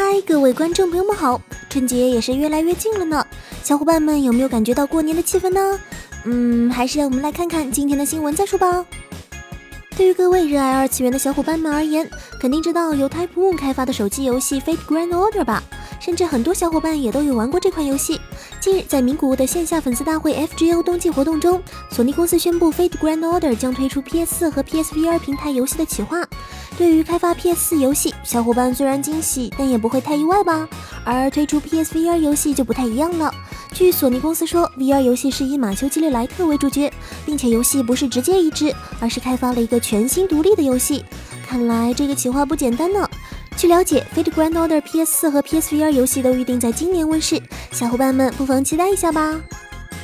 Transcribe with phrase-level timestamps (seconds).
[0.00, 1.42] 嗨，各位观众朋友们好！
[1.68, 3.26] 春节也是越来越近了呢，
[3.64, 5.80] 小伙伴们有没有感觉到过年的气氛呢？
[6.24, 8.86] 嗯，还是让我们来看看今天的新闻再说吧。
[9.96, 12.08] 对于各位热爱二次元的小伙伴们而言，
[12.40, 15.60] 肯定知道由 Type Moon 开发的手机游戏《Fate Grand Order》吧？
[16.00, 18.20] 甚至很多小伙伴也都有玩过这款游戏。
[18.60, 26.26] 近日，在名古屋的线下粉丝大会 FGO 冬季活动中，索尼公司宣布《Fate Grand Order》将推出 PS4 和 PSVR 平台游戏的企划。
[26.76, 30.68] 对于开发 PS4 游戏，小伙伴虽然惊喜，但也不会太意外吧？
[31.04, 33.32] 而推出 PSVR 游戏就不太一样了。
[33.72, 36.92] 据索尼公司说，VR 游戏是以马修·基利莱特为主角，
[37.26, 41.04] 并且游戏不是直接移植，而是开发了一个全新独立的游戏。
[41.46, 43.08] 看来这个企划不简单呢。
[43.58, 49.34] 据了解，《Fate Grand Order》PS4 和 PSVR 游戏都预定在今年问世，小伙伴们不妨期待一下吧。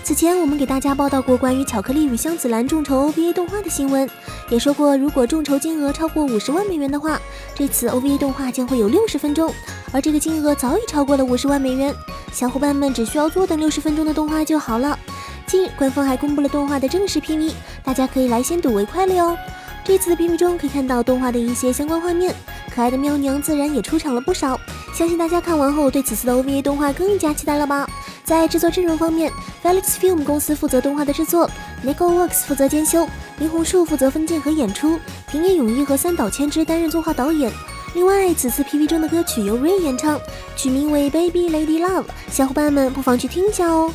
[0.03, 4.11] 此前我们给大家报道过关于《巧克力与香子兰》众筹 OVA 动画的新闻，
[4.51, 7.17] 也说过如果众筹金额超过五十万美元的话，
[7.55, 9.55] 这次 OVA 动画将会有六十分钟，
[9.93, 11.95] 而这个金额早已超过了五十万美元，
[12.33, 14.99] 小伙伴们只需要坐等六十分钟的动画就好了。
[15.47, 17.53] 近日，官方还公布了动画的正式 PV，
[17.85, 19.39] 大家可以来先睹为快了哟。
[19.85, 22.35] 这次的 PV 中可以看到动画的一些相关画面。
[22.75, 24.59] 可爱的喵娘自然也出场了不少，
[24.93, 27.89] 相信大家看完后对此次的 OVA 动画更加期待了吧？
[28.25, 29.31] 在制作阵容方面
[29.63, 31.49] ，Felix Film 公司负责动画的制作
[31.87, 33.07] ，NegoWorks 负责监修，
[33.39, 34.99] 林红树负责分镜和演出，
[35.31, 37.53] 平野勇一和三岛千之担任作画导演。
[37.95, 40.19] 另外，此次 PV 中的歌曲由 Ray 演唱，
[40.57, 43.93] 取名为 Baby Lady Love，小伙伴们不妨去听一下哦。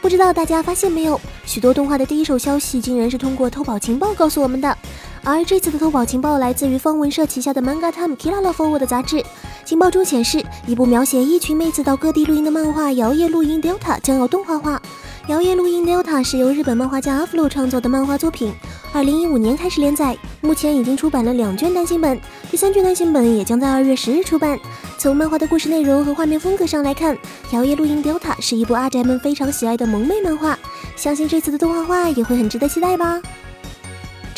[0.00, 4.76] 不知道大家发现没有，许多动画的第一手消息竟然是通过偷宝情报告诉我们的。
[5.22, 9.22] 而这次的偷宝情报来自于方文社旗下的 Manga Time Killa Forward 杂志。
[9.64, 14.80] 情报中显示，一部描写一群妹子到各地露营的漫画《摇曳露营 Delta》将要动画化。
[15.30, 18.52] 《摇曳露营 Delta》是由日本漫画家阿弗洛创作的漫画作品，
[18.92, 22.18] 二零一五年开始连载，目前已经出版了两卷单行本，
[22.50, 24.58] 第三卷单行本也将在二月十日出版。
[24.98, 27.14] 从漫画的故事内容和画面风格上来看，
[27.52, 30.58] 《摇曳露营 Delta》是一部阿宅们非常喜爱的萌妹漫画，
[30.96, 33.20] 相信这次的动画化也会很值得期待吧。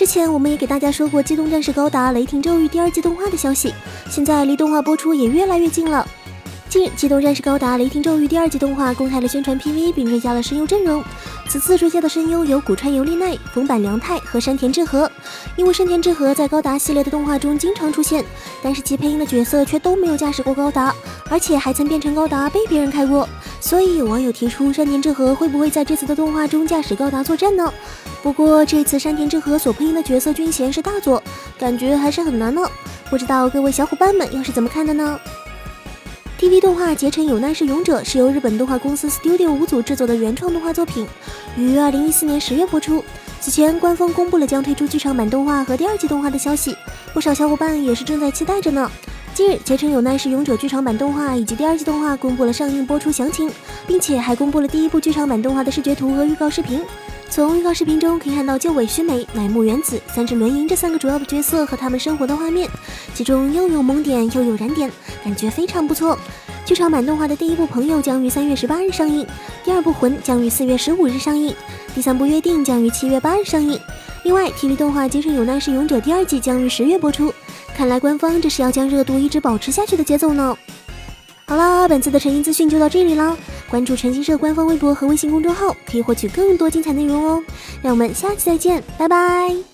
[0.02, 3.72] 之前我们也给大家说过《机动战士高达：雷霆咒域》第二季动画的消息，
[4.10, 6.04] 现在离动画播出也越来越近了。
[6.72, 11.04] 近日，《机动战士高达：雷霆咒域》第二季动画公开了宣传 PV，并追加了声优阵容。
[11.46, 15.10] 此次追加的声优有古川由利奈、冯坂良太和山田智和。
[15.54, 18.24] 因为山田智和在高达系列的动画中经常出现，
[18.62, 20.94] 但是其配音的角色却都没有驾驶过高达，
[21.28, 23.28] 而且还曾变成高达被别人开过。
[23.60, 27.70] 所以有网友提出，山田智和会不会在这次的动画中驾驶高达作战呢？
[28.22, 31.22] 不过这次山田智和所配音的角色军衔是大佐，
[31.58, 32.62] 感觉还是很难呢。
[33.10, 35.20] 不知道各位小伙伴们又是怎么看的呢
[36.42, 41.06] ？TV 动画《结成有难是勇者》是由日本动画公司 Studio 五组制作的原创动画作品，
[41.56, 43.04] 于二零一四年十月播出。
[43.40, 46.74] 此前官方公布了将推出剧场版动画和第二季动画的消息，
[47.14, 48.90] 不少小伙伴也是正在期待着呢。
[49.32, 53.48] 近日，《结成有难是勇者》剧场版动画以及第二季动画公布了上映播出详情，
[53.86, 56.82] 并且还公布了第一部剧场版动画的视觉图和预告视频。
[57.32, 62.68] 从预告视频中可以看到旧尾须美、乃木原子、三只轮萤这三个主要的角色和他们生活的画面，
[63.14, 64.92] 其中又有萌点又有燃点，
[65.24, 66.18] 感觉非常不错。
[66.66, 69.26] 剧场版动画的第一部《朋友》将于三月十八日上映，
[69.64, 71.56] 第二部《魂》将于四月十五日上映，
[71.94, 73.80] 第三部《约定》将于七月八日上映。
[74.24, 77.32] 另外，TV 动画《精神有难是勇者》第二季将于十月播出，
[77.74, 80.54] 看来官方这是要将热度一直保持下去的节奏呢。
[81.52, 83.36] 好了，本次的成音资讯就到这里了。
[83.68, 87.44] 关注晨星社官方微博和微信公众号，可以获取更多精彩内容哦。
[87.82, 89.71] 让我们下期再见，拜拜。